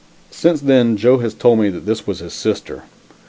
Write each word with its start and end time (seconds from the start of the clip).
Since 0.31 0.61
then 0.61 0.97
Joe 0.97 1.19
has 1.19 1.35
told 1.35 1.59
me 1.59 1.69
that 1.69 1.87
it 1.87 2.07
was 2.07 2.21
his 2.21 2.33
sister. 2.33 2.85